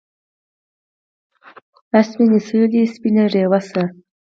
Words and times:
آ 1.97 1.99
سپینې 2.09 2.39
سولې 2.47 2.81
سپینه 2.93 3.23
ډیوه 3.31 3.59
شه 3.67 3.83